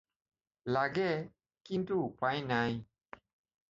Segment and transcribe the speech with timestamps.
[0.75, 1.11] লাগে,
[1.67, 2.73] কিন্তু উপায় নাই।